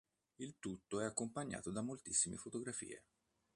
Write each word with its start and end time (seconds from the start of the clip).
Il 0.39 0.55
tutto 0.57 0.99
è 0.99 1.05
accompagnato 1.05 1.69
da 1.69 1.83
moltissime 1.83 2.35
fotografie. 2.35 3.03